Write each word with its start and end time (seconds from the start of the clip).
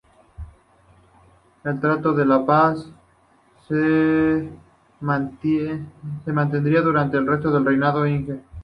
El 1.63 1.79
tratado 1.79 2.15
de 2.15 2.39
paz 2.43 2.89
se 3.67 4.49
mantendría 4.99 6.81
durante 6.81 7.17
el 7.17 7.27
resto 7.27 7.51
del 7.51 7.65
reinado 7.65 8.01
de 8.01 8.09
Inge. 8.09 8.39